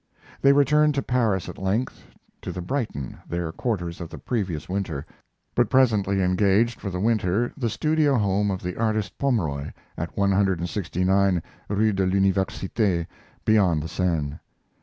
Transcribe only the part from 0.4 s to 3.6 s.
They returned to Paris at length to the Brighton; their